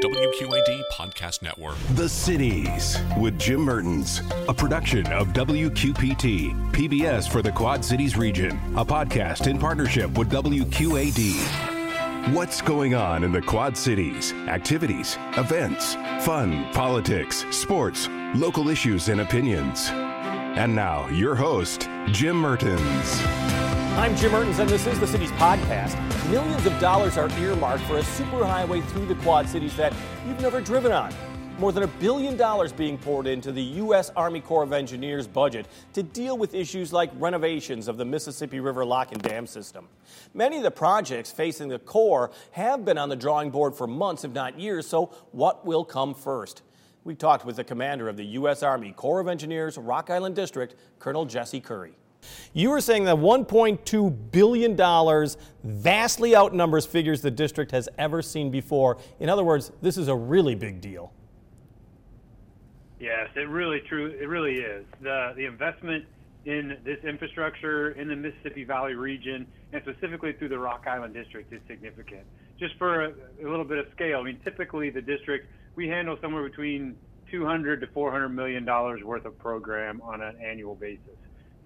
WQAD 0.00 0.82
Podcast 0.92 1.42
Network. 1.42 1.76
The 1.90 2.08
Cities 2.08 2.96
with 3.18 3.38
Jim 3.38 3.60
Mertens, 3.60 4.22
a 4.48 4.54
production 4.54 5.06
of 5.12 5.28
WQPT, 5.28 6.72
PBS 6.72 7.30
for 7.30 7.42
the 7.42 7.52
Quad 7.52 7.84
Cities 7.84 8.16
region, 8.16 8.52
a 8.76 8.84
podcast 8.84 9.46
in 9.46 9.58
partnership 9.58 10.10
with 10.16 10.30
WQAD. 10.30 12.34
What's 12.34 12.62
going 12.62 12.94
on 12.94 13.24
in 13.24 13.32
the 13.32 13.42
Quad 13.42 13.76
Cities? 13.76 14.32
Activities, 14.48 15.18
events, 15.36 15.96
fun, 16.24 16.66
politics, 16.72 17.44
sports, 17.50 18.08
local 18.34 18.70
issues, 18.70 19.08
and 19.08 19.20
opinions. 19.20 19.90
And 19.90 20.74
now, 20.74 21.08
your 21.10 21.34
host, 21.34 21.88
Jim 22.10 22.36
Mertens. 22.36 23.59
I'm 23.98 24.16
Jim 24.16 24.32
Mertens, 24.32 24.60
and 24.60 24.70
this 24.70 24.86
is 24.86 24.98
the 25.00 25.06
Cities 25.06 25.32
Podcast. 25.32 25.98
Millions 26.30 26.64
of 26.64 26.78
dollars 26.78 27.18
are 27.18 27.28
earmarked 27.38 27.82
for 27.84 27.98
a 27.98 28.02
superhighway 28.02 28.86
through 28.88 29.04
the 29.06 29.16
Quad 29.16 29.48
Cities 29.48 29.76
that 29.76 29.92
you've 30.26 30.40
never 30.40 30.60
driven 30.60 30.92
on. 30.92 31.12
More 31.58 31.72
than 31.72 31.82
a 31.82 31.88
billion 31.88 32.36
dollars 32.36 32.72
being 32.72 32.96
poured 32.96 33.26
into 33.26 33.52
the 33.52 33.62
U.S. 33.62 34.10
Army 34.16 34.40
Corps 34.40 34.62
of 34.62 34.72
Engineers 34.72 35.26
budget 35.26 35.66
to 35.92 36.02
deal 36.02 36.38
with 36.38 36.54
issues 36.54 36.92
like 36.92 37.10
renovations 37.16 37.88
of 37.88 37.98
the 37.98 38.04
Mississippi 38.04 38.60
River 38.60 38.84
lock 38.84 39.12
and 39.12 39.20
dam 39.20 39.46
system. 39.46 39.88
Many 40.32 40.58
of 40.58 40.62
the 40.62 40.70
projects 40.70 41.30
facing 41.30 41.68
the 41.68 41.80
Corps 41.80 42.30
have 42.52 42.84
been 42.84 42.96
on 42.96 43.08
the 43.08 43.16
drawing 43.16 43.50
board 43.50 43.74
for 43.74 43.86
months, 43.86 44.24
if 44.24 44.32
not 44.32 44.58
years, 44.58 44.86
so 44.86 45.06
what 45.32 45.66
will 45.66 45.84
come 45.84 46.14
first? 46.14 46.62
We 47.02 47.16
talked 47.16 47.44
with 47.44 47.56
the 47.56 47.64
commander 47.64 48.08
of 48.08 48.16
the 48.16 48.24
U.S. 48.24 48.62
Army 48.62 48.92
Corps 48.92 49.20
of 49.20 49.28
Engineers 49.28 49.76
Rock 49.76 50.08
Island 50.10 50.36
District, 50.36 50.76
Colonel 51.00 51.26
Jesse 51.26 51.60
Curry. 51.60 51.94
You 52.52 52.70
were 52.70 52.80
saying 52.80 53.04
that 53.04 53.16
$1.2 53.16 54.30
billion 54.32 55.26
vastly 55.62 56.34
outnumbers 56.34 56.86
figures 56.86 57.22
the 57.22 57.30
district 57.30 57.70
has 57.70 57.88
ever 57.98 58.22
seen 58.22 58.50
before. 58.50 58.98
In 59.18 59.28
other 59.28 59.44
words, 59.44 59.70
this 59.82 59.96
is 59.96 60.08
a 60.08 60.16
really 60.16 60.54
big 60.54 60.80
deal. 60.80 61.12
Yes, 62.98 63.28
it 63.34 63.48
really 63.48 63.80
true. 63.88 64.06
It 64.08 64.28
really 64.28 64.56
is. 64.56 64.84
The 65.00 65.32
the 65.34 65.46
investment 65.46 66.04
in 66.44 66.76
this 66.84 67.02
infrastructure 67.02 67.92
in 67.92 68.08
the 68.08 68.16
Mississippi 68.16 68.64
Valley 68.64 68.94
region 68.94 69.46
and 69.72 69.82
specifically 69.82 70.32
through 70.34 70.48
the 70.48 70.58
Rock 70.58 70.86
Island 70.86 71.14
district 71.14 71.52
is 71.52 71.60
significant. 71.66 72.22
Just 72.58 72.76
for 72.76 73.06
a, 73.06 73.12
a 73.42 73.48
little 73.48 73.64
bit 73.64 73.78
of 73.78 73.86
scale, 73.94 74.18
I 74.18 74.22
mean, 74.22 74.38
typically 74.44 74.90
the 74.90 75.00
district 75.00 75.48
we 75.76 75.88
handle 75.88 76.18
somewhere 76.20 76.46
between 76.46 76.96
200 77.30 77.80
to 77.80 77.86
400 77.86 78.28
million 78.28 78.66
dollars 78.66 79.02
worth 79.02 79.24
of 79.24 79.38
program 79.38 80.02
on 80.02 80.20
an 80.20 80.36
annual 80.44 80.74
basis. 80.74 81.16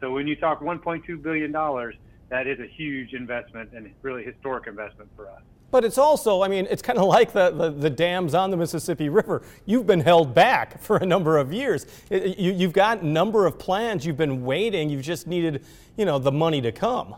So 0.04 0.10
when 0.10 0.26
you 0.26 0.36
talk 0.36 0.60
1.2 0.60 1.22
billion 1.22 1.50
dollars, 1.50 1.94
that 2.28 2.46
is 2.46 2.60
a 2.60 2.66
huge 2.66 3.14
investment 3.14 3.70
and 3.74 3.90
really 4.02 4.22
historic 4.22 4.66
investment 4.66 5.08
for 5.16 5.30
us. 5.30 5.40
But 5.70 5.82
it's 5.82 5.96
also, 5.96 6.42
I 6.42 6.48
mean, 6.48 6.66
it's 6.68 6.82
kind 6.82 6.98
of 6.98 7.06
like 7.06 7.32
the, 7.32 7.50
the, 7.50 7.70
the, 7.70 7.88
dams 7.88 8.34
on 8.34 8.50
the 8.50 8.56
Mississippi 8.58 9.08
River. 9.08 9.40
You've 9.64 9.86
been 9.86 10.00
held 10.00 10.34
back 10.34 10.78
for 10.82 10.98
a 10.98 11.06
number 11.06 11.38
of 11.38 11.54
years. 11.54 11.86
It, 12.10 12.36
you, 12.38 12.52
you've 12.52 12.74
got 12.74 13.00
a 13.00 13.06
number 13.06 13.46
of 13.46 13.58
plans. 13.58 14.04
You've 14.04 14.18
been 14.18 14.44
waiting. 14.44 14.90
You've 14.90 15.00
just 15.00 15.26
needed, 15.26 15.64
you 15.96 16.04
know, 16.04 16.18
the 16.18 16.32
money 16.32 16.60
to 16.60 16.70
come. 16.70 17.14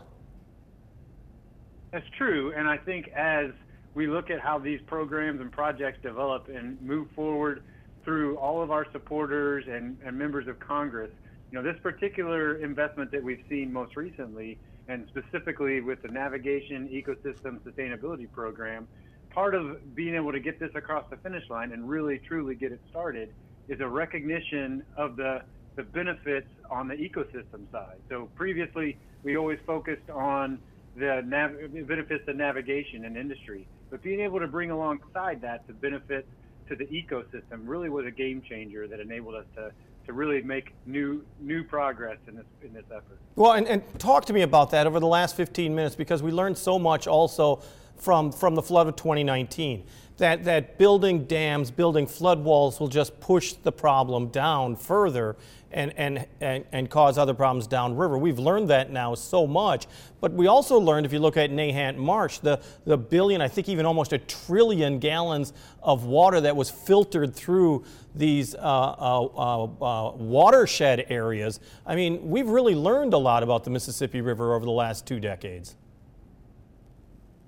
That's 1.91 2.07
true. 2.17 2.53
And 2.55 2.69
I 2.69 2.77
think 2.77 3.09
as 3.09 3.51
we 3.95 4.07
look 4.07 4.29
at 4.29 4.39
how 4.39 4.59
these 4.59 4.79
programs 4.87 5.41
and 5.41 5.51
projects 5.51 6.01
develop 6.01 6.47
and 6.47 6.81
move 6.81 7.09
forward 7.13 7.63
through 8.05 8.37
all 8.37 8.61
of 8.61 8.71
our 8.71 8.89
supporters 8.93 9.65
and, 9.67 9.97
and 10.05 10.17
members 10.17 10.47
of 10.47 10.57
Congress, 10.61 11.11
you 11.51 11.57
know, 11.57 11.63
this 11.63 11.79
particular 11.81 12.55
investment 12.57 13.11
that 13.11 13.23
we've 13.23 13.43
seen 13.49 13.71
most 13.71 13.95
recently, 13.95 14.59
and 14.87 15.07
specifically 15.09 15.81
with 15.81 16.01
the 16.01 16.09
Navigation 16.09 16.89
Ecosystem 16.89 17.59
Sustainability 17.63 18.29
Program, 18.31 18.87
part 19.33 19.55
of 19.55 19.95
being 19.95 20.15
able 20.15 20.31
to 20.31 20.39
get 20.39 20.59
this 20.59 20.71
across 20.75 21.05
the 21.09 21.17
finish 21.17 21.43
line 21.49 21.71
and 21.71 21.87
really 21.87 22.19
truly 22.27 22.55
get 22.55 22.71
it 22.71 22.81
started 22.89 23.29
is 23.67 23.79
a 23.81 23.87
recognition 23.87 24.83
of 24.97 25.15
the 25.15 25.39
the 25.75 25.83
benefits 25.83 26.47
on 26.71 26.87
the 26.87 26.95
ecosystem 26.95 27.69
side. 27.71 28.01
So 28.09 28.31
previously, 28.33 28.97
we 29.23 29.37
always 29.37 29.59
focused 29.63 30.09
on 30.09 30.59
the 30.95 31.21
nav- 31.23 31.53
benefits 31.87 32.23
of 32.27 32.35
navigation 32.35 33.05
and 33.05 33.15
industry, 33.15 33.67
but 33.91 34.01
being 34.01 34.21
able 34.21 34.39
to 34.39 34.47
bring 34.47 34.71
alongside 34.71 35.39
that 35.41 35.67
the 35.67 35.73
benefits 35.73 36.27
to 36.67 36.75
the 36.75 36.85
ecosystem 36.85 37.61
really 37.65 37.89
was 37.89 38.07
a 38.07 38.11
game 38.11 38.41
changer 38.49 38.87
that 38.87 38.99
enabled 38.99 39.35
us 39.35 39.45
to 39.53 39.71
to 40.07 40.13
really 40.13 40.41
make 40.41 40.73
new 40.85 41.23
new 41.39 41.63
progress 41.63 42.17
in 42.27 42.35
this 42.35 42.45
in 42.63 42.73
this 42.73 42.85
effort. 42.89 43.19
Well, 43.35 43.51
and, 43.51 43.67
and 43.67 43.99
talk 43.99 44.25
to 44.25 44.33
me 44.33 44.41
about 44.41 44.71
that 44.71 44.87
over 44.87 44.99
the 44.99 45.07
last 45.07 45.35
15 45.35 45.75
minutes 45.75 45.95
because 45.95 46.23
we 46.23 46.31
learned 46.31 46.57
so 46.57 46.79
much 46.79 47.07
also 47.07 47.61
from 47.97 48.31
from 48.31 48.55
the 48.55 48.61
flood 48.61 48.87
of 48.87 48.95
2019 48.95 49.83
that 50.17 50.43
that 50.45 50.77
building 50.77 51.25
dams, 51.25 51.71
building 51.71 52.07
flood 52.07 52.43
walls 52.43 52.79
will 52.79 52.87
just 52.87 53.19
push 53.19 53.53
the 53.53 53.71
problem 53.71 54.27
down 54.29 54.75
further 54.75 55.35
and, 55.71 55.93
and, 55.97 56.25
and, 56.39 56.63
and 56.71 56.89
cause 56.89 57.17
other 57.17 57.33
problems 57.33 57.67
downriver. 57.67 58.17
We've 58.17 58.39
learned 58.39 58.69
that 58.69 58.89
now 58.89 59.13
so 59.15 59.45
much. 59.45 59.85
But 60.21 60.31
we 60.31 60.47
also 60.47 60.79
learned, 60.79 61.05
if 61.05 61.13
you 61.13 61.19
look 61.19 61.35
at 61.35 61.51
Nahant 61.51 61.97
Marsh, 61.97 62.39
the, 62.39 62.61
the 62.85 62.97
billion, 62.97 63.41
I 63.41 63.49
think 63.49 63.67
even 63.67 63.85
almost 63.85 64.13
a 64.13 64.17
trillion 64.17 64.97
gallons 64.99 65.53
of 65.83 66.05
water 66.05 66.39
that 66.41 66.55
was 66.55 66.69
filtered 66.69 67.35
through 67.35 67.83
these 68.15 68.55
uh, 68.55 68.57
uh, 68.57 69.25
uh, 69.25 69.63
uh, 69.63 70.11
watershed 70.15 71.05
areas. 71.09 71.59
I 71.85 71.95
mean, 71.95 72.29
we've 72.29 72.47
really 72.47 72.75
learned 72.75 73.13
a 73.13 73.19
lot 73.19 73.43
about 73.43 73.63
the 73.65 73.69
Mississippi 73.69 74.21
River 74.21 74.55
over 74.55 74.65
the 74.65 74.71
last 74.71 75.05
two 75.05 75.19
decades. 75.19 75.75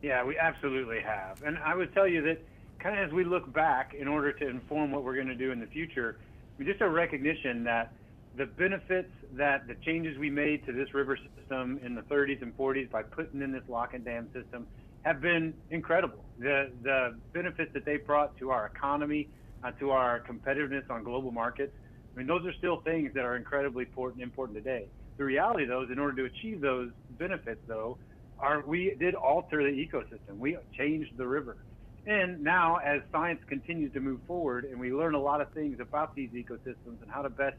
Yeah, 0.02 0.24
we 0.24 0.38
absolutely 0.38 1.02
have. 1.02 1.44
And 1.44 1.58
I 1.58 1.76
would 1.76 1.94
tell 1.94 2.08
you 2.08 2.22
that 2.24 2.42
kind 2.80 2.98
of 2.98 3.08
as 3.08 3.14
we 3.14 3.24
look 3.24 3.52
back 3.52 3.94
in 3.94 4.08
order 4.08 4.32
to 4.32 4.48
inform 4.48 4.92
what 4.92 5.04
we're 5.04 5.16
going 5.16 5.28
to 5.28 5.36
do 5.36 5.52
in 5.52 5.60
the 5.60 5.68
future, 5.68 6.18
we 6.58 6.66
just 6.66 6.82
a 6.82 6.90
recognition 6.90 7.64
that 7.66 7.94
the 8.36 8.46
benefits 8.46 9.12
that 9.34 9.68
the 9.68 9.76
changes 9.86 10.18
we 10.18 10.30
made 10.30 10.66
to 10.66 10.72
this 10.72 10.94
river 10.94 11.18
system 11.36 11.80
in 11.84 11.96
the 11.96 12.02
30s 12.04 12.42
and 12.42 12.56
40s 12.56 12.90
by 12.90 13.04
putting 13.04 13.42
in 13.42 13.52
this 13.52 13.64
lock 13.68 13.94
and 13.94 14.06
dam 14.06 14.30
system 14.34 14.68
have 15.02 15.20
been 15.22 15.54
incredible. 15.72 16.24
The 16.38 16.72
the 16.84 17.18
benefits 17.34 17.74
that 17.74 17.86
they 17.86 17.98
brought 17.98 18.38
to 18.38 18.52
our 18.52 18.68
economy, 18.68 19.30
uh, 19.64 19.72
to 19.80 19.92
our 19.92 20.22
competitiveness 20.22 20.90
on 20.90 21.04
global 21.04 21.31
markets. 21.31 21.74
I 22.14 22.18
mean, 22.18 22.28
those 22.28 22.46
are 22.46 22.54
still 22.54 22.81
things 22.81 23.14
that 23.14 23.24
are 23.24 23.36
incredibly 23.36 23.84
important 23.84 24.22
important 24.22 24.58
today. 24.58 24.88
The 25.18 25.26
reality, 25.26 25.66
though, 25.66 25.84
is 25.84 25.90
in 25.92 26.00
order 26.00 26.16
to 26.18 26.26
achieve 26.26 26.62
those 26.62 26.92
benefits, 27.12 27.62
though, 27.68 27.98
are 28.41 28.63
we 28.66 28.95
did 29.00 29.16
alter 29.16 29.63
the 29.63 29.69
ecosystem. 29.69 30.38
We 30.38 30.57
changed 30.77 31.17
the 31.17 31.27
river. 31.27 31.57
And 32.05 32.41
now, 32.44 32.77
as 32.77 33.01
science 33.11 33.41
continues 33.47 33.94
to 33.94 34.00
move 34.00 34.22
forward 34.25 34.66
and 34.66 34.79
we 34.79 34.91
learn 34.94 35.13
a 35.13 35.22
lot 35.22 35.41
of 35.41 35.51
things 35.51 35.79
about 35.79 36.16
these 36.16 36.29
ecosystems 36.31 37.01
and 37.01 37.09
how 37.09 37.22
to 37.22 37.29
best 37.29 37.57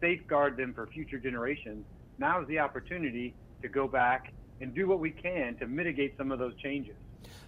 safeguard 0.00 0.56
them 0.56 0.72
for 0.74 0.86
future 0.86 1.18
generations, 1.18 1.84
now 2.18 2.40
is 2.40 2.48
the 2.48 2.58
opportunity 2.58 3.34
to 3.60 3.68
go 3.68 3.88
back 3.88 4.32
and 4.60 4.74
do 4.74 4.86
what 4.86 5.00
we 5.00 5.10
can 5.10 5.56
to 5.58 5.66
mitigate 5.66 6.16
some 6.16 6.30
of 6.30 6.38
those 6.38 6.54
changes. 6.62 6.96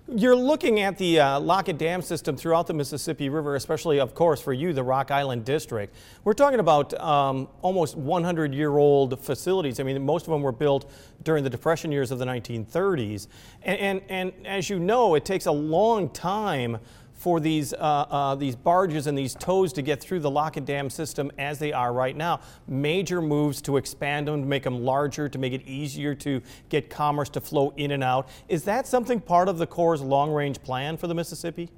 You're 0.07 0.37
looking 0.37 0.81
at 0.81 0.99
the 0.99 1.19
uh, 1.19 1.41
lock 1.41 1.69
and 1.69 1.79
dam 1.79 2.03
system 2.03 2.37
throughout 2.37 2.67
the 2.67 2.75
Mississippi 2.75 3.31
River, 3.31 3.57
especially, 3.57 4.01
of 4.01 4.15
course, 4.15 4.39
for 4.39 4.53
you, 4.53 4.75
the 4.75 4.83
Rock 4.83 5.11
Island 5.11 5.47
District. 5.47 5.95
We're 6.25 6.35
talking 6.35 6.61
about 6.61 6.93
um, 7.01 7.49
almost 7.63 7.97
100 7.97 8.53
year 8.55 8.77
old 8.77 9.19
facilities. 9.19 9.81
I 9.81 9.83
mean, 9.83 10.05
most 10.05 10.27
of 10.27 10.33
them 10.33 10.43
were 10.43 10.53
built 10.53 10.91
during 11.23 11.43
the 11.43 11.49
Depression 11.49 11.91
years 11.91 12.11
of 12.11 12.19
the 12.19 12.27
1930s. 12.27 13.29
And, 13.63 13.81
and, 13.81 14.03
and 14.11 14.47
as 14.47 14.69
you 14.69 14.79
know, 14.79 15.15
it 15.15 15.25
takes 15.25 15.47
a 15.47 15.53
long 15.53 16.11
time 16.11 16.79
for 17.15 17.41
these, 17.41 17.73
uh, 17.73 17.77
uh, 17.77 18.35
these 18.35 18.57
barges 18.57 19.07
and 19.07 19.17
these 19.17 19.35
tows 19.35 19.73
to 19.73 19.83
get 19.83 20.01
through 20.01 20.21
the 20.21 20.31
lock 20.31 20.57
and 20.57 20.67
dam 20.67 20.91
system 20.91 21.31
as 21.39 21.59
they 21.59 21.73
are 21.73 21.93
right 21.93 22.17
now. 22.17 22.41
Major 22.67 23.23
moves 23.23 23.63
to 23.63 23.77
expand 23.77 24.29
them, 24.29 24.43
to 24.43 24.47
make 24.47 24.65
them 24.65 24.85
larger, 24.85 25.29
to 25.29 25.39
make 25.39 25.53
it 25.53 25.63
easier 25.63 26.15
to 26.17 26.43
get 26.69 26.91
commerce 26.91 27.29
to 27.31 27.41
flow 27.41 27.73
in 27.77 27.93
and 27.93 28.03
out. 28.03 28.29
Is 28.49 28.65
that 28.65 28.87
something 28.87 29.21
part 29.21 29.49
of 29.49 29.59
the 29.59 29.67
Corps' 29.67 29.99
long 29.99 30.33
range 30.33 30.63
plan 30.63 30.97
for 30.97 31.07
the 31.07 31.15
Mississippi? 31.15 31.71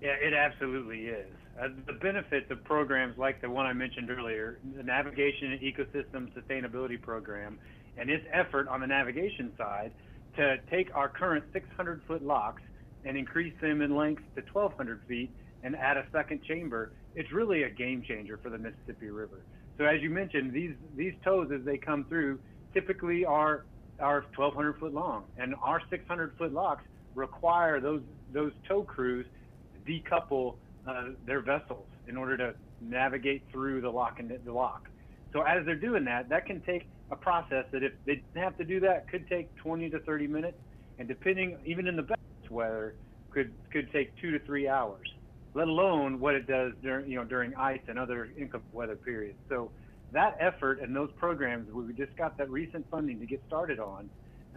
Yeah, 0.00 0.12
it 0.12 0.34
absolutely 0.34 1.06
is. 1.06 1.26
Uh, 1.60 1.68
the 1.86 1.92
benefits 1.92 2.50
of 2.50 2.62
programs 2.64 3.18
like 3.18 3.40
the 3.42 3.50
one 3.50 3.66
I 3.66 3.72
mentioned 3.72 4.10
earlier, 4.10 4.58
the 4.76 4.82
Navigation 4.82 5.52
and 5.52 5.60
Ecosystem 5.60 6.30
Sustainability 6.32 7.00
Program, 7.00 7.58
and 7.98 8.08
its 8.08 8.24
effort 8.32 8.68
on 8.68 8.80
the 8.80 8.86
navigation 8.86 9.52
side 9.58 9.92
to 10.36 10.56
take 10.70 10.94
our 10.94 11.08
current 11.08 11.44
600 11.52 12.02
foot 12.06 12.22
locks 12.22 12.62
and 13.04 13.16
increase 13.16 13.54
them 13.60 13.82
in 13.82 13.96
length 13.96 14.22
to 14.34 14.42
1,200 14.52 15.00
feet 15.08 15.30
and 15.62 15.76
add 15.76 15.96
a 15.96 16.04
second 16.12 16.42
chamber, 16.44 16.92
it's 17.14 17.32
really 17.32 17.64
a 17.64 17.70
game 17.70 18.02
changer 18.06 18.38
for 18.42 18.50
the 18.50 18.58
Mississippi 18.58 19.10
River. 19.10 19.40
So 19.78 19.84
as 19.84 20.00
you 20.02 20.10
mentioned, 20.10 20.52
these 20.52 20.74
these 20.96 21.14
tows 21.24 21.50
as 21.54 21.64
they 21.64 21.78
come 21.78 22.04
through 22.04 22.38
typically 22.74 23.24
are 23.24 23.64
are 23.98 24.24
1,200 24.36 24.78
foot 24.78 24.94
long, 24.94 25.24
and 25.38 25.54
our 25.62 25.80
600 25.90 26.36
foot 26.36 26.52
locks 26.52 26.84
require 27.14 27.80
those 27.80 28.02
those 28.32 28.52
tow 28.68 28.82
crews 28.82 29.26
to 29.74 29.92
decouple 29.92 30.56
uh, 30.86 31.10
their 31.26 31.40
vessels 31.40 31.86
in 32.08 32.16
order 32.16 32.36
to 32.36 32.54
navigate 32.80 33.42
through 33.50 33.80
the 33.80 33.90
lock 33.90 34.18
and 34.20 34.32
the 34.44 34.52
lock. 34.52 34.88
So 35.32 35.42
as 35.42 35.64
they're 35.64 35.74
doing 35.74 36.04
that, 36.06 36.28
that 36.28 36.46
can 36.46 36.60
take 36.62 36.86
a 37.10 37.16
process 37.16 37.64
that 37.72 37.82
if 37.82 37.92
they 38.06 38.22
have 38.34 38.56
to 38.58 38.64
do 38.64 38.80
that 38.80 39.08
could 39.08 39.28
take 39.28 39.54
20 39.56 39.90
to 39.90 40.00
30 40.00 40.26
minutes, 40.26 40.58
and 40.98 41.08
depending 41.08 41.56
even 41.64 41.86
in 41.86 41.96
the 41.96 42.02
best 42.02 42.20
weather 42.50 42.94
could 43.30 43.52
could 43.72 43.90
take 43.92 44.14
two 44.20 44.30
to 44.30 44.38
three 44.40 44.68
hours. 44.68 45.08
Let 45.54 45.68
alone 45.68 46.20
what 46.20 46.34
it 46.34 46.46
does 46.46 46.72
during 46.82 47.10
you 47.10 47.16
know 47.16 47.24
during 47.24 47.54
ice 47.54 47.80
and 47.88 47.98
other 47.98 48.30
inclement 48.38 48.72
weather 48.72 48.96
periods. 48.96 49.38
So 49.48 49.70
that 50.12 50.36
effort 50.40 50.80
and 50.80 50.94
those 50.94 51.10
programs 51.16 51.72
we 51.72 51.92
just 51.94 52.16
got 52.16 52.36
that 52.38 52.50
recent 52.50 52.84
funding 52.90 53.20
to 53.20 53.26
get 53.26 53.42
started 53.46 53.78
on 53.78 54.08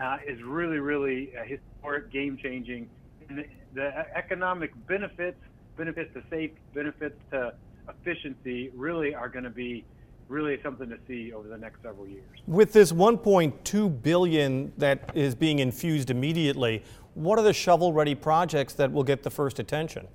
uh, 0.01 0.18
is 0.28 0.42
really 0.44 0.80
really 0.80 1.31
historic 1.45 2.12
game 2.12 2.38
changing. 2.42 2.90
The 3.74 4.06
economic 4.16 4.72
benefits, 4.88 5.39
benefits 5.78 6.13
to 6.13 6.22
safety, 6.30 6.57
benefits 6.74 7.16
to 7.31 7.54
efficiency, 7.89 8.72
really 8.75 9.16
are 9.16 9.30
going 9.30 9.46
to 9.46 9.50
be 9.50 9.86
really 10.30 10.60
something 10.63 10.89
to 10.89 10.98
see 11.07 11.34
over 11.34 11.48
the 11.48 11.57
next 11.57 11.81
several 11.81 12.07
years. 12.07 12.24
With 12.48 12.74
this 12.74 12.92
1.2 12.92 14.01
billion 14.01 14.74
that 14.78 15.12
is 15.13 15.36
being 15.36 15.60
infused 15.60 16.10
immediately, 16.10 16.84
what 17.15 17.38
are 17.39 17.44
the 17.44 17.54
shovel-ready 17.54 18.15
projects 18.15 18.74
that 18.74 18.92
will 18.92 19.04
get 19.04 19.24
the 19.24 19.30
first 19.30 19.60
attention? 19.60 20.07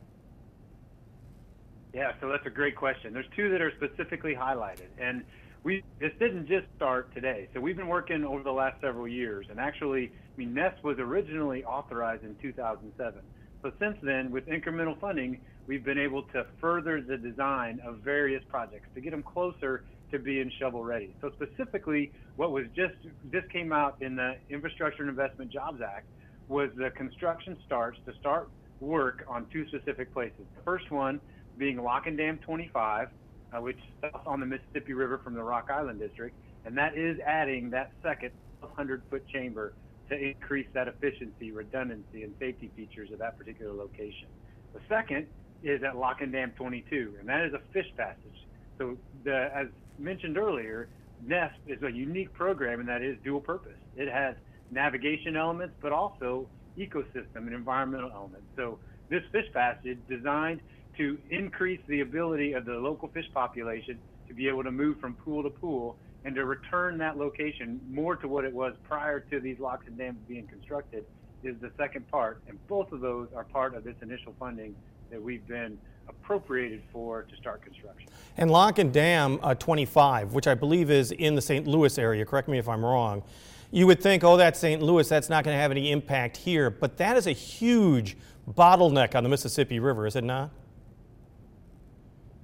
Yeah, 1.94 2.12
so 2.20 2.28
that's 2.28 2.46
a 2.46 2.50
great 2.50 2.76
question. 2.76 3.12
There's 3.12 3.26
two 3.34 3.50
that 3.50 3.60
are 3.60 3.72
specifically 3.72 4.34
highlighted, 4.34 4.88
and 4.98 5.24
we 5.64 5.82
this 5.98 6.12
didn't 6.18 6.46
just 6.46 6.66
start 6.76 7.12
today. 7.14 7.48
So 7.54 7.60
we've 7.60 7.76
been 7.76 7.88
working 7.88 8.24
over 8.24 8.42
the 8.42 8.52
last 8.52 8.80
several 8.80 9.08
years, 9.08 9.46
and 9.50 9.58
actually, 9.58 10.06
I 10.06 10.38
mean, 10.38 10.54
NEST 10.54 10.84
was 10.84 10.98
originally 10.98 11.64
authorized 11.64 12.24
in 12.24 12.36
2007. 12.36 13.20
So 13.62 13.72
since 13.80 13.96
then, 14.02 14.30
with 14.30 14.46
incremental 14.46 15.00
funding, 15.00 15.40
we've 15.66 15.84
been 15.84 15.98
able 15.98 16.22
to 16.34 16.46
further 16.60 17.00
the 17.00 17.16
design 17.16 17.80
of 17.84 17.98
various 17.98 18.44
projects 18.48 18.88
to 18.94 19.00
get 19.00 19.10
them 19.10 19.22
closer 19.22 19.84
to 20.12 20.18
being 20.18 20.50
shovel 20.58 20.84
ready. 20.84 21.14
So 21.20 21.32
specifically, 21.32 22.12
what 22.36 22.52
was 22.52 22.66
just 22.76 22.94
this 23.32 23.44
came 23.52 23.72
out 23.72 23.96
in 24.00 24.14
the 24.14 24.36
Infrastructure 24.50 25.02
and 25.02 25.10
Investment 25.10 25.50
Jobs 25.50 25.80
Act 25.82 26.06
was 26.48 26.70
the 26.76 26.90
construction 26.90 27.56
starts 27.66 27.98
to 28.06 28.12
start 28.20 28.48
work 28.80 29.24
on 29.28 29.46
two 29.52 29.66
specific 29.68 30.12
places. 30.12 30.40
The 30.56 30.62
first 30.62 30.90
one 30.90 31.20
being 31.58 31.82
Lock 31.82 32.06
and 32.06 32.16
Dam 32.16 32.38
25, 32.38 33.08
uh, 33.52 33.60
which 33.60 33.78
is 34.02 34.10
on 34.26 34.40
the 34.40 34.46
Mississippi 34.46 34.92
River 34.94 35.20
from 35.22 35.34
the 35.34 35.42
Rock 35.42 35.68
Island 35.70 35.98
District, 35.98 36.34
and 36.64 36.76
that 36.76 36.96
is 36.96 37.18
adding 37.26 37.70
that 37.70 37.92
second 38.02 38.30
100 38.60 39.02
foot 39.10 39.26
chamber 39.28 39.74
to 40.08 40.16
increase 40.16 40.66
that 40.72 40.88
efficiency, 40.88 41.50
redundancy, 41.52 42.22
and 42.22 42.34
safety 42.38 42.70
features 42.76 43.10
of 43.12 43.18
that 43.18 43.36
particular 43.36 43.72
location. 43.72 44.28
The 44.72 44.80
second 44.88 45.26
is 45.62 45.82
at 45.82 45.96
Lock 45.96 46.20
and 46.20 46.32
Dam 46.32 46.52
22, 46.56 47.16
and 47.20 47.28
that 47.28 47.44
is 47.44 47.52
a 47.52 47.60
fish 47.72 47.86
passage. 47.96 48.46
So, 48.78 48.96
the, 49.24 49.50
as 49.54 49.66
mentioned 49.98 50.38
earlier, 50.38 50.88
NEST 51.26 51.56
is 51.66 51.82
a 51.82 51.90
unique 51.90 52.32
program, 52.32 52.80
and 52.80 52.88
that 52.88 53.02
is 53.02 53.16
dual 53.24 53.40
purpose. 53.40 53.76
It 53.96 54.08
has 54.08 54.36
navigation 54.70 55.36
elements, 55.36 55.74
but 55.80 55.92
also 55.92 56.46
ecosystem 56.78 57.36
and 57.36 57.54
environmental 57.54 58.10
elements. 58.12 58.46
So, 58.56 58.78
this 59.08 59.22
fish 59.32 59.46
passage 59.54 59.98
designed 60.08 60.60
to 60.98 61.16
increase 61.30 61.80
the 61.86 62.00
ability 62.00 62.52
of 62.52 62.66
the 62.66 62.74
local 62.74 63.08
fish 63.08 63.24
population 63.32 63.98
to 64.26 64.34
be 64.34 64.48
able 64.48 64.62
to 64.64 64.70
move 64.70 65.00
from 65.00 65.14
pool 65.14 65.42
to 65.42 65.50
pool 65.50 65.96
and 66.24 66.34
to 66.34 66.44
return 66.44 66.98
that 66.98 67.16
location 67.16 67.80
more 67.88 68.16
to 68.16 68.28
what 68.28 68.44
it 68.44 68.52
was 68.52 68.74
prior 68.86 69.20
to 69.20 69.40
these 69.40 69.58
locks 69.58 69.86
and 69.86 69.96
dams 69.96 70.18
being 70.28 70.46
constructed 70.46 71.04
is 71.42 71.56
the 71.60 71.70
second 71.78 72.06
part. 72.10 72.42
And 72.48 72.58
both 72.66 72.92
of 72.92 73.00
those 73.00 73.28
are 73.34 73.44
part 73.44 73.74
of 73.74 73.84
this 73.84 73.94
initial 74.02 74.34
funding 74.38 74.74
that 75.10 75.22
we've 75.22 75.46
been 75.46 75.78
appropriated 76.08 76.82
for 76.92 77.22
to 77.22 77.36
start 77.36 77.62
construction. 77.62 78.08
And 78.36 78.50
Lock 78.50 78.78
and 78.78 78.92
Dam 78.92 79.38
uh, 79.42 79.54
25, 79.54 80.32
which 80.32 80.46
I 80.46 80.54
believe 80.54 80.90
is 80.90 81.12
in 81.12 81.34
the 81.34 81.42
St. 81.42 81.66
Louis 81.66 81.96
area, 81.98 82.24
correct 82.24 82.48
me 82.48 82.58
if 82.58 82.68
I'm 82.68 82.84
wrong, 82.84 83.22
you 83.70 83.86
would 83.86 84.02
think, 84.02 84.24
oh, 84.24 84.36
that's 84.36 84.58
St. 84.58 84.82
Louis, 84.82 85.08
that's 85.08 85.28
not 85.28 85.44
going 85.44 85.54
to 85.54 85.60
have 85.60 85.70
any 85.70 85.92
impact 85.92 86.36
here. 86.36 86.70
But 86.70 86.96
that 86.98 87.16
is 87.16 87.26
a 87.26 87.32
huge 87.32 88.16
bottleneck 88.48 89.14
on 89.14 89.22
the 89.22 89.28
Mississippi 89.28 89.78
River, 89.78 90.06
is 90.06 90.16
it 90.16 90.24
not? 90.24 90.50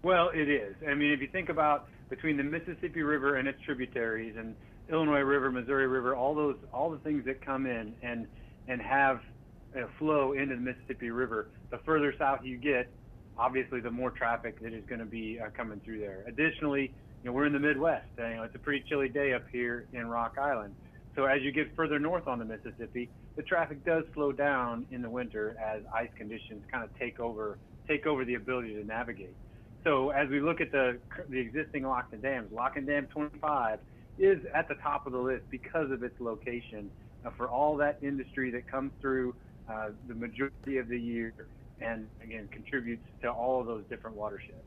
Well, 0.03 0.31
it 0.35 0.51
is. 0.51 0.75
I 0.87 0.95
mean, 0.95 1.13
if 1.13 1.21
you 1.21 1.29
think 1.29 1.49
about 1.49 1.89
between 2.11 2.37
the 2.37 2.43
Mississippi 2.43 3.03
River 3.03 3.37
and 3.37 3.49
its 3.49 3.61
tributaries 3.63 4.37
and 4.37 4.55
Illinois 4.91 5.21
River, 5.21 5.51
Missouri 5.51 5.87
River, 5.87 6.15
all 6.15 6.35
those, 6.35 6.57
all 6.73 6.91
the 6.91 6.99
things 6.99 7.25
that 7.25 7.45
come 7.45 7.67
in 7.67 7.95
and 8.03 8.27
and 8.69 8.81
have 8.81 9.21
a 9.75 9.87
flow 9.99 10.33
into 10.33 10.55
the 10.55 10.61
Mississippi 10.61 11.11
River, 11.11 11.49
the 11.71 11.79
further 11.79 12.15
south 12.19 12.41
you 12.43 12.57
get, 12.57 12.89
obviously 13.37 13.81
the 13.81 13.91
more 13.91 14.11
traffic 14.11 14.61
that 14.61 14.73
is 14.73 14.85
going 14.87 15.01
to 15.01 15.07
be 15.07 15.39
uh, 15.41 15.51
coming 15.57 15.81
through 15.85 16.01
there. 16.01 16.25
Additionally, 16.27 16.93
you 17.23 17.31
know, 17.31 17.33
we're 17.33 17.47
in 17.47 17.53
the 17.53 17.59
Midwest. 17.59 18.07
Uh, 18.19 18.27
you 18.27 18.37
know, 18.37 18.43
it's 18.45 18.55
a 18.55 18.59
pretty 18.59 18.85
chilly 18.89 19.09
day 19.09 19.33
up 19.33 19.45
here 19.51 19.87
in 19.93 20.07
Rock 20.07 20.37
Island. 20.39 20.75
So 21.17 21.27
as 21.27 21.43
you 21.43 21.53
get 21.53 21.75
further 21.77 21.99
north 21.99 22.27
on 22.27 22.39
the 22.39 22.45
Mississippi, 22.45 23.09
the 23.37 23.43
traffic 23.43 23.85
does 23.85 24.05
slow 24.15 24.33
down 24.33 24.87
in 24.91 25.01
the 25.03 25.11
winter 25.11 25.57
as 25.63 25.83
ice 25.95 26.09
conditions 26.17 26.63
kind 26.71 26.83
of 26.83 26.91
take 26.99 27.21
over 27.21 27.59
take 27.87 28.07
over 28.07 28.25
the 28.25 28.35
ability 28.35 28.75
to 28.75 28.85
navigate. 28.85 29.35
So 29.85 30.11
as 30.11 30.29
we 30.29 30.41
look 30.41 30.61
at 30.61 30.73
the 30.73 30.99
the 31.29 31.39
existing 31.39 31.85
locks 31.85 32.13
and 32.13 32.23
dams, 32.23 32.51
lock 32.53 32.77
and 32.77 32.87
dam 32.87 33.07
25 33.13 33.79
is 34.19 34.39
at 34.55 34.69
the 34.69 34.75
top 34.77 35.07
of 35.07 35.13
the 35.13 35.19
list 35.19 35.45
because 35.51 35.91
of 35.91 36.03
its 36.03 36.15
location 36.21 36.91
uh, 37.25 37.31
for 37.37 37.49
all 37.49 37.77
that 37.77 37.99
industry 38.03 38.51
that 38.53 38.69
comes 38.71 38.93
through 39.01 39.35
uh, 39.69 39.89
the 40.09 40.15
majority 40.15 40.79
of 40.79 40.89
the 40.89 40.99
year 40.99 41.33
and 41.85 42.09
again 42.23 42.49
contributes 42.51 43.07
to 43.23 43.31
all 43.31 43.61
of 43.61 43.67
those 43.67 43.85
different 43.89 44.17
watersheds. 44.17 44.59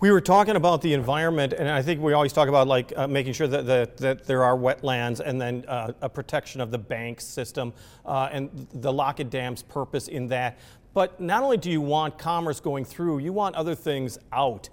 We 0.00 0.10
were 0.10 0.20
talking 0.20 0.56
about 0.56 0.82
the 0.82 0.92
environment, 0.92 1.52
and 1.52 1.68
I 1.68 1.82
think 1.82 2.00
we 2.00 2.12
always 2.12 2.32
talk 2.32 2.48
about 2.48 2.66
like 2.66 2.92
uh, 2.96 3.06
making 3.06 3.32
sure 3.32 3.46
that, 3.46 3.66
that, 3.66 3.96
that 3.98 4.26
there 4.26 4.42
are 4.42 4.56
wetlands 4.56 5.20
and 5.20 5.40
then 5.40 5.64
uh, 5.68 5.92
a 6.00 6.08
protection 6.08 6.60
of 6.60 6.70
the 6.70 6.78
bank 6.78 7.20
system 7.20 7.72
uh, 8.04 8.28
and 8.32 8.66
the 8.74 8.92
Lock 8.92 9.20
and 9.20 9.30
Dam's 9.30 9.62
purpose 9.62 10.08
in 10.08 10.28
that. 10.28 10.58
But 10.92 11.20
not 11.20 11.42
only 11.42 11.56
do 11.56 11.70
you 11.70 11.80
want 11.80 12.18
commerce 12.18 12.60
going 12.60 12.84
through, 12.84 13.18
you 13.18 13.32
want 13.32 13.56
other 13.56 13.74
things 13.74 14.18
out. 14.32 14.68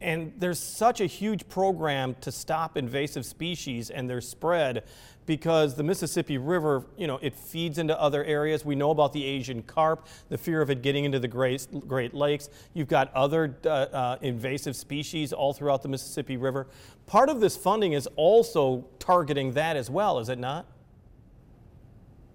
And 0.00 0.32
there's 0.36 0.58
such 0.58 1.00
a 1.00 1.06
huge 1.06 1.48
program 1.48 2.16
to 2.22 2.32
stop 2.32 2.76
invasive 2.76 3.24
species 3.24 3.88
and 3.88 4.10
their 4.10 4.20
spread 4.20 4.82
because 5.26 5.74
the 5.74 5.82
Mississippi 5.82 6.38
River, 6.38 6.84
you 6.96 7.06
know, 7.06 7.18
it 7.22 7.34
feeds 7.34 7.78
into 7.78 7.98
other 8.00 8.24
areas. 8.24 8.64
We 8.64 8.74
know 8.74 8.90
about 8.90 9.12
the 9.12 9.24
Asian 9.24 9.62
carp, 9.62 10.06
the 10.28 10.38
fear 10.38 10.60
of 10.60 10.70
it 10.70 10.82
getting 10.82 11.04
into 11.04 11.18
the 11.18 11.28
Great, 11.28 11.66
Great 11.86 12.14
Lakes. 12.14 12.50
You've 12.74 12.88
got 12.88 13.12
other 13.14 13.56
uh, 13.64 13.68
uh, 13.68 14.18
invasive 14.22 14.76
species 14.76 15.32
all 15.32 15.52
throughout 15.52 15.82
the 15.82 15.88
Mississippi 15.88 16.36
River. 16.36 16.66
Part 17.06 17.28
of 17.28 17.40
this 17.40 17.56
funding 17.56 17.92
is 17.92 18.08
also 18.16 18.86
targeting 18.98 19.52
that 19.52 19.76
as 19.76 19.90
well, 19.90 20.18
is 20.18 20.28
it 20.28 20.38
not? 20.38 20.66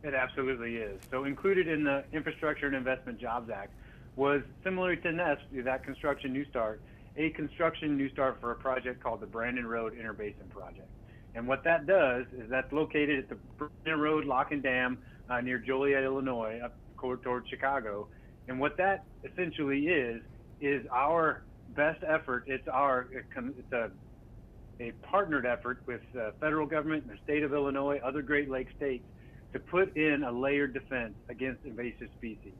It 0.03 0.13
absolutely 0.13 0.77
is. 0.77 1.01
So 1.11 1.25
included 1.25 1.67
in 1.67 1.83
the 1.83 2.03
Infrastructure 2.13 2.67
and 2.67 2.75
Investment 2.75 3.19
Jobs 3.19 3.49
Act 3.49 3.73
was 4.15 4.41
similar 4.63 4.95
to 4.95 5.11
NEST, 5.11 5.41
that 5.63 5.83
construction 5.83 6.31
new 6.31 6.45
start, 6.45 6.81
a 7.17 7.29
construction 7.31 7.97
new 7.97 8.09
start 8.11 8.39
for 8.39 8.51
a 8.51 8.55
project 8.55 9.01
called 9.03 9.19
the 9.19 9.25
Brandon 9.25 9.65
Road 9.65 9.93
Interbasin 9.97 10.49
Project. 10.49 10.87
And 11.37 11.47
what 11.47 11.63
that 11.65 11.85
does 11.85 12.25
is 12.35 12.49
that's 12.49 12.73
located 12.73 13.19
at 13.19 13.29
the 13.29 13.37
Brandon 13.59 14.01
Road 14.01 14.25
Lock 14.25 14.51
and 14.51 14.63
Dam 14.63 14.97
uh, 15.29 15.39
near 15.39 15.59
Joliet, 15.59 16.03
Illinois, 16.03 16.59
up 16.65 16.75
towards 16.99 17.47
Chicago. 17.47 18.07
And 18.47 18.59
what 18.59 18.75
that 18.77 19.05
essentially 19.23 19.85
is 19.85 20.23
is 20.59 20.83
our 20.91 21.43
best 21.75 22.03
effort. 22.03 22.45
It's 22.47 22.67
our 22.67 23.07
it's 23.11 23.71
a 23.71 23.91
a 24.79 24.91
partnered 25.03 25.45
effort 25.45 25.79
with 25.85 26.01
the 26.11 26.33
federal 26.39 26.65
government, 26.65 27.03
and 27.03 27.15
the 27.15 27.21
state 27.23 27.43
of 27.43 27.53
Illinois, 27.53 27.99
other 28.03 28.23
Great 28.23 28.49
Lakes 28.49 28.71
states 28.75 29.05
to 29.53 29.59
put 29.59 29.95
in 29.95 30.23
a 30.23 30.31
layered 30.31 30.73
defense 30.73 31.13
against 31.29 31.63
invasive 31.65 32.09
species. 32.17 32.53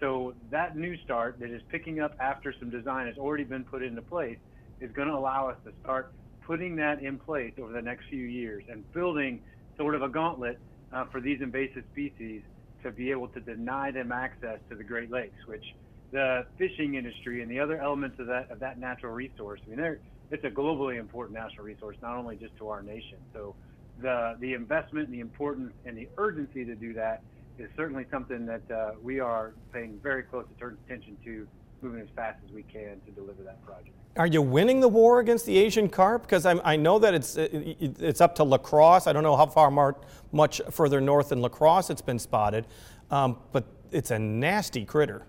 So 0.00 0.34
that 0.50 0.76
new 0.76 0.98
start 0.98 1.38
that 1.40 1.50
is 1.50 1.62
picking 1.70 2.00
up 2.00 2.14
after 2.20 2.54
some 2.58 2.68
design 2.68 3.06
has 3.06 3.16
already 3.16 3.44
been 3.44 3.64
put 3.64 3.82
into 3.82 4.02
place 4.02 4.38
is 4.80 4.92
going 4.92 5.08
to 5.08 5.14
allow 5.14 5.48
us 5.48 5.56
to 5.64 5.72
start 5.82 6.12
putting 6.48 6.74
that 6.76 7.02
in 7.02 7.18
place 7.18 7.52
over 7.60 7.72
the 7.72 7.82
next 7.82 8.04
few 8.08 8.24
years 8.24 8.64
and 8.72 8.82
building 8.94 9.38
sort 9.76 9.94
of 9.94 10.02
a 10.02 10.08
gauntlet 10.08 10.58
uh, 10.92 11.04
for 11.12 11.20
these 11.20 11.38
invasive 11.42 11.84
species 11.92 12.42
to 12.82 12.90
be 12.90 13.10
able 13.10 13.28
to 13.28 13.40
deny 13.40 13.90
them 13.90 14.10
access 14.10 14.58
to 14.70 14.74
the 14.74 14.82
Great 14.82 15.10
Lakes, 15.10 15.36
which 15.46 15.64
the 16.10 16.46
fishing 16.56 16.94
industry 16.94 17.42
and 17.42 17.50
the 17.50 17.60
other 17.60 17.78
elements 17.82 18.16
of 18.18 18.26
that 18.26 18.50
of 18.50 18.58
that 18.60 18.78
natural 18.80 19.12
resource. 19.12 19.60
I 19.66 19.76
mean, 19.76 19.98
it's 20.30 20.44
a 20.44 20.48
globally 20.48 20.98
important 20.98 21.38
natural 21.38 21.66
resource, 21.66 21.96
not 22.00 22.16
only 22.16 22.36
just 22.36 22.56
to 22.58 22.68
our 22.70 22.82
nation. 22.82 23.18
So 23.34 23.54
the 24.00 24.36
the 24.40 24.54
investment, 24.54 25.10
the 25.10 25.20
importance, 25.20 25.74
and 25.84 25.98
the 25.98 26.08
urgency 26.16 26.64
to 26.64 26.74
do 26.74 26.94
that 26.94 27.24
is 27.58 27.68
certainly 27.76 28.06
something 28.10 28.46
that 28.46 28.62
uh, 28.74 28.92
we 29.02 29.20
are 29.20 29.52
paying 29.74 29.98
very 30.02 30.22
close 30.22 30.46
attention 30.56 31.18
to, 31.24 31.46
moving 31.82 32.00
as 32.00 32.08
fast 32.16 32.38
as 32.42 32.50
we 32.54 32.62
can 32.62 33.02
to 33.04 33.10
deliver 33.10 33.42
that 33.42 33.60
project. 33.62 33.97
Are 34.16 34.26
you 34.26 34.42
winning 34.42 34.80
the 34.80 34.88
war 34.88 35.20
against 35.20 35.46
the 35.46 35.56
Asian 35.58 35.88
carp? 35.88 36.22
Because 36.22 36.44
I 36.44 36.76
know 36.76 36.98
that 36.98 37.14
it's 37.14 37.36
it's 37.36 38.20
up 38.20 38.34
to 38.36 38.44
La 38.44 38.58
Crosse. 38.58 39.06
I 39.06 39.12
don't 39.12 39.22
know 39.22 39.36
how 39.36 39.46
far 39.46 39.70
more, 39.70 39.96
much 40.32 40.60
further 40.70 41.00
north 41.00 41.28
than 41.28 41.40
La 41.40 41.48
Crosse 41.48 41.90
it's 41.90 42.02
been 42.02 42.18
spotted, 42.18 42.66
um, 43.10 43.38
but 43.52 43.64
it's 43.92 44.10
a 44.10 44.18
nasty 44.18 44.84
critter. 44.84 45.24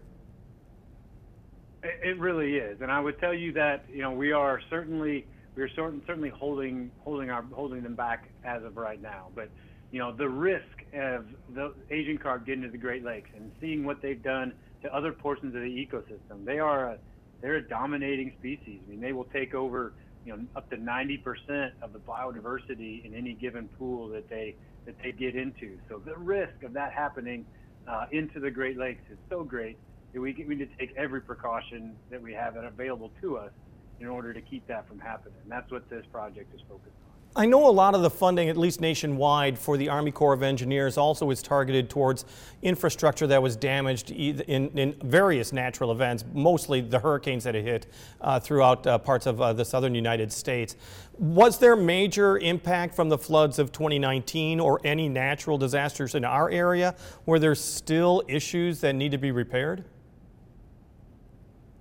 It 1.83 2.19
really 2.19 2.57
is, 2.57 2.81
and 2.81 2.91
I 2.91 2.99
would 2.99 3.19
tell 3.19 3.33
you 3.33 3.53
that 3.53 3.85
you 3.91 4.01
know 4.01 4.11
we 4.11 4.31
are 4.31 4.59
certainly 4.69 5.27
we 5.55 5.63
are 5.63 5.69
certainly 5.69 6.29
holding 6.29 6.91
holding 7.03 7.29
our 7.29 7.43
holding 7.53 7.83
them 7.83 7.95
back 7.95 8.29
as 8.43 8.63
of 8.63 8.75
right 8.75 9.01
now. 9.01 9.27
But 9.35 9.49
you 9.91 9.99
know 9.99 10.11
the 10.11 10.27
risk 10.27 10.65
of 10.93 11.25
the 11.53 11.73
Asian 11.91 12.17
carp 12.17 12.45
getting 12.45 12.63
to 12.63 12.69
the 12.69 12.77
Great 12.77 13.05
Lakes 13.05 13.29
and 13.35 13.51
seeing 13.61 13.85
what 13.85 14.01
they've 14.01 14.21
done 14.21 14.53
to 14.81 14.93
other 14.95 15.13
portions 15.13 15.55
of 15.55 15.61
the 15.61 15.67
ecosystem. 15.67 16.43
They 16.43 16.59
are 16.59 16.93
a 16.93 16.97
they're 17.41 17.55
a 17.55 17.67
dominating 17.67 18.33
species. 18.39 18.81
I 18.85 18.89
mean, 18.89 19.01
they 19.01 19.13
will 19.13 19.25
take 19.25 19.53
over 19.53 19.93
you 20.25 20.35
know 20.35 20.43
up 20.55 20.69
to 20.69 20.77
90% 20.77 21.71
of 21.81 21.93
the 21.93 21.99
biodiversity 21.99 23.05
in 23.05 23.13
any 23.15 23.33
given 23.33 23.69
pool 23.77 24.09
that 24.09 24.29
they 24.29 24.55
that 24.85 24.95
they 25.03 25.11
get 25.11 25.35
into. 25.35 25.77
So 25.87 26.01
the 26.03 26.17
risk 26.17 26.63
of 26.63 26.73
that 26.73 26.93
happening 26.93 27.45
uh, 27.87 28.05
into 28.11 28.39
the 28.39 28.51
Great 28.51 28.77
Lakes 28.77 29.03
is 29.09 29.17
so 29.29 29.43
great 29.43 29.77
that 30.13 30.21
we, 30.21 30.33
we 30.47 30.55
need 30.55 30.69
to 30.69 30.77
take 30.77 30.95
every 30.97 31.21
precaution 31.21 31.95
that 32.09 32.21
we 32.21 32.33
have 32.33 32.55
available 32.55 33.11
to 33.21 33.37
us 33.37 33.51
in 33.99 34.07
order 34.07 34.33
to 34.33 34.41
keep 34.41 34.65
that 34.67 34.87
from 34.87 34.99
happening. 34.99 35.37
And 35.43 35.51
that's 35.51 35.71
what 35.71 35.89
this 35.89 36.05
project 36.11 36.53
is 36.53 36.61
focused 36.67 36.95
on. 37.03 37.08
I 37.35 37.45
know 37.45 37.69
a 37.69 37.71
lot 37.71 37.93
of 37.93 38.01
the 38.01 38.09
funding, 38.09 38.49
at 38.49 38.57
least 38.57 38.81
nationwide, 38.81 39.57
for 39.57 39.77
the 39.77 39.87
Army 39.87 40.11
Corps 40.11 40.33
of 40.33 40.41
Engineers 40.41 40.97
also 40.97 41.29
is 41.29 41.43
targeted 41.43 41.87
towards 41.87 42.25
infrastructure 42.63 43.27
that 43.27 43.41
was 43.41 43.55
damaged 43.55 44.09
in, 44.09 44.69
in 44.69 44.93
various 45.03 45.53
natural 45.53 45.91
events, 45.91 46.25
mostly 46.33 46.81
the 46.81 46.97
hurricanes 46.97 47.43
that 47.43 47.53
hit 47.53 47.85
uh, 48.21 48.39
throughout 48.39 48.85
uh, 48.87 48.97
parts 48.97 49.27
of 49.27 49.39
uh, 49.39 49.53
the 49.53 49.63
southern 49.63 49.93
United 49.93 50.33
States. 50.33 50.75
Was 51.19 51.59
there 51.59 51.75
major 51.75 52.39
impact 52.39 52.95
from 52.95 53.09
the 53.09 53.17
floods 53.17 53.59
of 53.59 53.71
2019 53.71 54.59
or 54.59 54.81
any 54.83 55.07
natural 55.07 55.59
disasters 55.59 56.15
in 56.15 56.25
our 56.25 56.49
area 56.49 56.95
where 57.25 57.37
there's 57.37 57.63
still 57.63 58.23
issues 58.27 58.81
that 58.81 58.95
need 58.95 59.11
to 59.11 59.19
be 59.19 59.31
repaired? 59.31 59.85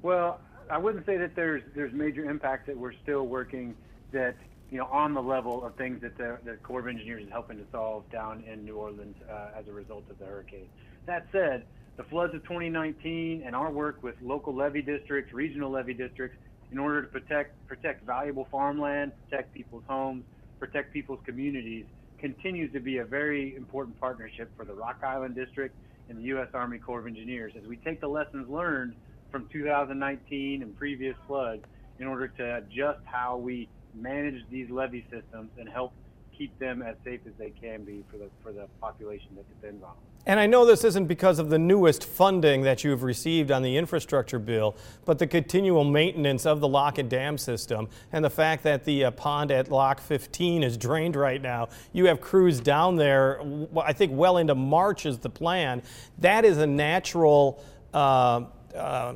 Well, 0.03 0.41
I 0.71 0.77
wouldn't 0.77 1.07
say 1.07 1.17
that 1.17 1.35
there's 1.35 1.63
there's 1.75 1.93
major 1.95 2.29
impact 2.29 2.67
that 2.67 2.77
we're 2.77 2.93
still 3.03 3.27
working 3.27 3.75
that 4.13 4.37
you 4.71 4.79
know 4.79 4.87
on 4.87 5.15
the 5.15 5.23
level 5.23 5.65
of 5.65 5.75
things 5.77 6.01
that 6.03 6.17
the, 6.19 6.39
the 6.45 6.57
Corps 6.57 6.81
of 6.81 6.89
Engineers 6.89 7.25
is 7.25 7.31
helping 7.31 7.57
to 7.59 7.65
solve 7.73 8.11
down 8.11 8.45
in 8.51 8.65
New 8.65 8.77
Orleans 8.77 9.17
uh, 9.31 9.59
as 9.59 9.67
a 9.69 9.73
result 9.73 10.05
of 10.11 10.19
the 10.19 10.27
hurricane. 10.27 10.69
That 11.07 11.27
said, 11.33 11.65
the 11.97 12.05
floods 12.05 12.35
of 12.35 12.43
2019 12.43 13.43
and 13.45 13.57
our 13.57 13.71
work 13.71 14.03
with 14.03 14.15
local 14.23 14.55
levee 14.55 14.83
districts, 14.83 15.33
regional 15.33 15.71
levee 15.71 15.95
districts, 15.95 16.37
in 16.71 16.79
order 16.79 17.03
to 17.03 17.09
protect 17.09 17.67
protect 17.67 18.05
valuable 18.05 18.47
farmland, 18.51 19.13
protect 19.29 19.55
people's 19.55 19.85
homes, 19.89 20.25
protect 20.61 20.93
people's 20.93 21.21
communities, 21.25 21.87
continues 22.19 22.73
to 22.73 22.81
be 22.81 22.99
a 22.99 23.05
very 23.05 23.57
important 23.57 23.99
partnership 23.99 24.51
for 24.57 24.65
the 24.65 24.75
Rock 24.75 24.99
Island 25.03 25.35
District 25.35 25.75
and 26.09 26.19
the 26.19 26.23
U.S. 26.25 26.49
Army 26.53 26.79
Corps 26.79 27.01
of 27.01 27.07
Engineers 27.07 27.53
as 27.57 27.67
we 27.67 27.77
take 27.77 28.01
the 28.01 28.09
lessons 28.09 28.49
learned 28.49 28.95
from 29.31 29.49
2019 29.53 30.63
and 30.63 30.77
previous 30.77 31.17
floods 31.27 31.63
in 31.99 32.07
order 32.07 32.29
to 32.29 32.57
adjust 32.57 33.01
how 33.05 33.37
we 33.37 33.69
manage 34.01 34.45
these 34.51 34.71
levee 34.71 35.05
systems 35.11 35.51
and 35.59 35.69
help 35.69 35.93
keep 36.39 36.57
them 36.59 36.83
as 36.83 36.95
safe 37.05 37.21
as 37.27 37.33
they 37.39 37.51
can 37.51 37.85
be 37.85 38.05
for 38.11 38.17
the 38.17 38.31
for 38.43 38.53
the 38.53 38.67
population 38.81 39.29
that 39.35 39.49
depends 39.49 39.83
on 39.83 39.91
them. 39.91 40.09
And 40.27 40.39
I 40.39 40.47
know 40.47 40.67
this 40.67 40.85
isn't 40.85 41.07
because 41.07 41.39
of 41.39 41.49
the 41.49 41.59
newest 41.59 42.05
funding 42.05 42.63
that 42.63 42.85
you've 42.85 43.03
received 43.03 43.51
on 43.51 43.63
the 43.63 43.77
infrastructure 43.77 44.39
bill, 44.39 44.77
but 45.07 45.19
the 45.19 45.27
continual 45.27 45.85
maintenance 45.85 46.45
of 46.45 46.61
the 46.61 46.69
lock 46.69 46.99
and 46.99 47.09
dam 47.09 47.39
system 47.39 47.89
and 48.13 48.23
the 48.23 48.31
fact 48.31 48.63
that 48.65 48.85
the 48.85 49.07
uh, 49.07 49.11
pond 49.13 49.51
at 49.51 49.71
Lock 49.71 50.01
15 50.01 50.63
is 50.63 50.77
drained 50.77 51.17
right 51.17 51.41
now. 51.41 51.71
You 51.93 52.07
have 52.07 52.21
crews 52.21 52.61
down 52.61 52.97
there, 52.97 53.41
I 53.81 53.95
think 53.95 54.13
well 54.15 54.37
into 54.37 54.55
March 54.55 55.07
is 55.07 55.19
the 55.19 55.31
plan. 55.31 55.83
That 56.19 56.45
is 56.45 56.59
a 56.59 56.67
natural 56.67 57.65
uh, 57.95 58.45
uh, 58.75 59.15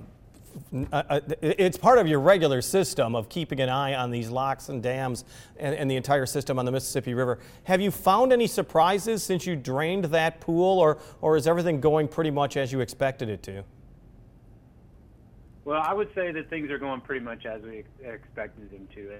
uh, 0.92 1.02
uh 1.08 1.20
it's 1.40 1.76
part 1.76 1.98
of 1.98 2.06
your 2.06 2.20
regular 2.20 2.62
system 2.62 3.14
of 3.14 3.28
keeping 3.28 3.60
an 3.60 3.68
eye 3.68 3.94
on 3.94 4.10
these 4.10 4.30
locks 4.30 4.68
and 4.68 4.82
dams 4.82 5.24
and, 5.58 5.74
and, 5.74 5.90
the 5.90 5.96
entire 5.96 6.26
system 6.26 6.58
on 6.58 6.64
the 6.64 6.72
Mississippi 6.72 7.14
River. 7.14 7.38
Have 7.64 7.80
you 7.80 7.90
found 7.90 8.32
any 8.32 8.46
surprises 8.46 9.22
since 9.22 9.46
you 9.46 9.56
drained 9.56 10.06
that 10.06 10.40
pool, 10.40 10.78
or, 10.78 10.98
or 11.20 11.36
is 11.36 11.46
everything 11.46 11.80
going 11.80 12.08
pretty 12.08 12.30
much 12.30 12.56
as 12.56 12.72
you 12.72 12.80
expected 12.80 13.28
it 13.28 13.42
to? 13.44 13.64
Well, 15.64 15.80
I 15.80 15.94
would 15.94 16.12
say 16.14 16.32
that 16.32 16.50
things 16.50 16.70
are 16.70 16.78
going 16.78 17.00
pretty 17.00 17.24
much 17.24 17.46
as 17.46 17.62
we 17.62 17.84
expected 18.02 18.70
them 18.70 18.88
to. 18.94 19.18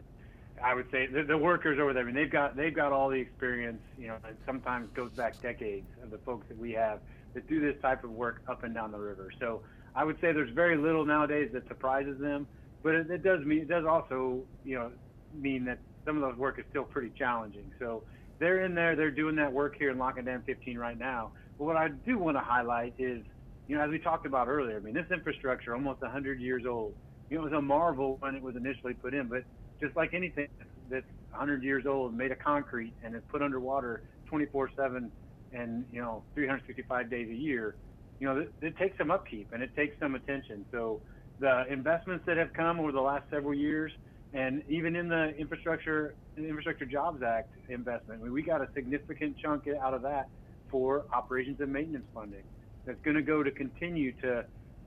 I 0.63 0.75
would 0.75 0.91
say 0.91 1.07
the, 1.07 1.23
the 1.25 1.37
workers 1.37 1.79
over 1.81 1.93
there, 1.93 2.03
I 2.03 2.07
mean, 2.07 2.15
they've 2.15 2.31
got 2.31 2.57
they've 2.57 2.75
got 2.75 2.93
all 2.93 3.09
the 3.09 3.19
experience, 3.19 3.83
you 3.99 4.09
know, 4.09 4.17
and 4.27 4.37
sometimes 4.47 4.89
goes 4.95 5.11
back 5.11 5.41
decades 5.41 5.87
of 6.03 6.11
the 6.11 6.19
folks 6.19 6.47
that 6.49 6.59
we 6.59 6.73
have 6.73 7.01
that 7.35 7.49
do 7.49 7.61
this 7.61 7.81
type 7.81 8.05
of 8.05 8.11
work 8.11 8.43
up 8.49 8.63
and 8.63 8.75
down 8.75 8.93
the 8.93 8.99
river. 8.99 9.31
So 9.41 9.63
I 9.95 10.05
would 10.05 10.17
say 10.21 10.33
there's 10.33 10.55
very 10.55 10.77
little 10.77 11.05
nowadays 11.05 11.51
that 11.53 11.67
surprises 11.69 12.19
them, 12.19 12.47
but 12.83 12.95
it, 12.95 13.11
it 13.11 13.23
does 13.23 13.45
mean 13.45 13.61
it 13.61 13.69
does 13.69 13.85
also 13.85 14.43
you 14.65 14.77
know 14.77 14.93
mean 15.35 15.65
that 15.67 15.79
some 16.05 16.17
of 16.17 16.23
those 16.23 16.37
work 16.37 16.59
is 16.59 16.65
still 16.71 16.85
pretty 16.85 17.13
challenging. 17.17 17.71
So 17.79 18.03
they're 18.39 18.65
in 18.65 18.75
there, 18.75 18.97
they're 18.97 19.11
doing 19.11 19.37
that 19.37 19.53
work 19.53 19.77
here 19.79 19.91
in 19.91 19.99
Lock 19.99 20.17
and 20.17 20.27
Dam 20.27 20.43
15 20.45 20.77
right 20.79 20.99
now. 20.99 21.31
But 21.59 21.65
what 21.65 21.77
I 21.77 21.89
do 21.89 22.19
want 22.19 22.37
to 22.37 22.43
highlight 22.43 22.95
is, 22.99 23.23
you 23.69 23.77
know, 23.77 23.83
as 23.83 23.91
we 23.91 23.99
talked 23.99 24.27
about 24.27 24.49
earlier, 24.49 24.77
I 24.77 24.81
mean, 24.81 24.95
this 24.95 25.07
infrastructure 25.13 25.75
almost 25.75 26.03
100 26.03 26.41
years 26.41 26.65
old. 26.69 26.95
You 27.31 27.37
know, 27.37 27.43
it 27.43 27.51
was 27.51 27.59
a 27.59 27.63
marvel 27.63 28.17
when 28.21 28.35
it 28.35 28.43
was 28.43 28.57
initially 28.57 28.95
put 28.95 29.15
in, 29.15 29.29
but 29.29 29.45
just 29.81 29.95
like 29.97 30.13
anything 30.13 30.49
that's 30.91 31.07
100 31.31 31.63
years 31.63 31.87
old, 31.87 32.15
made 32.15 32.33
of 32.33 32.39
concrete 32.41 32.93
and 33.05 33.15
is 33.15 33.23
put 33.31 33.43
underwater 33.43 34.03
24/7 34.31 35.11
and 35.53 35.85
you 35.93 36.01
know 36.01 36.23
365 36.35 37.11
days 37.11 37.29
a 37.31 37.35
year, 37.35 37.77
you 38.23 38.29
know, 38.29 38.47
it, 38.61 38.77
takes 38.79 38.97
some 38.99 39.11
upkeep 39.11 39.49
and 39.53 39.65
it 39.65 39.75
takes 39.75 39.99
some 39.99 40.15
attention. 40.15 40.65
So 40.71 41.01
the 41.41 41.65
investments 41.69 42.25
that 42.29 42.37
have 42.37 42.53
come 42.53 42.79
over 42.79 42.93
the 42.93 43.01
last 43.01 43.25
several 43.31 43.53
years, 43.53 43.91
and 44.33 44.63
even 44.69 44.95
in 44.95 45.09
the 45.09 45.35
infrastructure 45.37 46.15
infrastructure 46.37 46.87
jobs 46.87 47.21
act 47.23 47.51
investment 47.69 48.21
I 48.21 48.25
mean, 48.25 48.33
we 48.33 48.43
got 48.43 48.63
a 48.63 48.69
significant 48.75 49.37
chunk 49.43 49.65
out 49.83 49.93
of 49.93 50.03
that 50.03 50.29
for 50.71 51.03
operations 51.13 51.57
and 51.59 51.71
maintenance 51.73 52.07
funding 52.15 52.45
that's 52.87 53.01
going 53.05 53.17
to 53.17 53.23
go 53.23 53.43
to 53.43 53.51
continue 53.51 54.13
to 54.23 54.45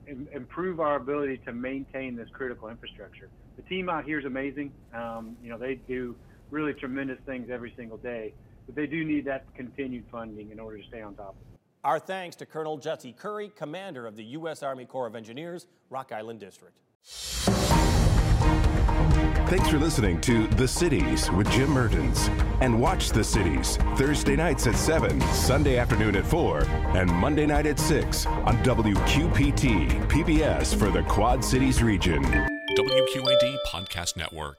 Im- 0.07 0.27
improve 0.33 0.79
our 0.79 0.95
ability 0.95 1.39
to 1.45 1.51
maintain 1.51 2.15
this 2.15 2.27
critical 2.31 2.69
infrastructure. 2.69 3.29
The 3.57 3.63
team 3.63 3.89
out 3.89 4.05
here 4.05 4.19
is 4.19 4.25
amazing. 4.25 4.71
Um, 4.93 5.35
you 5.43 5.49
know 5.49 5.57
they 5.57 5.75
do 5.87 6.15
really 6.51 6.73
tremendous 6.73 7.19
things 7.25 7.49
every 7.51 7.73
single 7.75 7.97
day 7.97 8.33
but 8.65 8.75
they 8.75 8.87
do 8.87 9.03
need 9.03 9.25
that 9.25 9.45
continued 9.55 10.05
funding 10.09 10.51
in 10.51 10.59
order 10.59 10.77
to 10.77 10.83
stay 10.87 11.01
on 11.01 11.15
top 11.15 11.35
of 11.41 11.47
it 11.53 11.54
our 11.85 11.99
thanks 11.99 12.35
to 12.37 12.45
Colonel 12.47 12.77
Jesse 12.77 13.13
Curry, 13.13 13.51
commander 13.55 14.07
of 14.07 14.15
the 14.15 14.23
U.S. 14.23 14.63
Army 14.63 14.85
Corps 14.85 15.05
of 15.05 15.15
Engineers, 15.15 15.67
Rock 15.91 16.11
Island 16.11 16.39
District. 16.39 16.75
Thanks 19.47 19.69
for 19.69 19.77
listening 19.77 20.19
to 20.21 20.47
The 20.47 20.67
Cities 20.67 21.29
with 21.31 21.47
Jim 21.51 21.69
Mertens. 21.69 22.27
And 22.61 22.81
watch 22.81 23.11
The 23.11 23.23
Cities 23.23 23.77
Thursday 23.97 24.35
nights 24.35 24.65
at 24.65 24.75
7, 24.75 25.21
Sunday 25.21 25.77
afternoon 25.77 26.15
at 26.15 26.25
4, 26.25 26.63
and 26.95 27.09
Monday 27.11 27.45
night 27.45 27.67
at 27.67 27.79
6 27.79 28.25
on 28.25 28.57
WQPT, 28.63 30.07
PBS 30.07 30.75
for 30.77 30.89
the 30.89 31.03
Quad 31.03 31.45
Cities 31.45 31.83
region. 31.83 32.23
WQAD 32.23 33.57
Podcast 33.71 34.17
Network. 34.17 34.53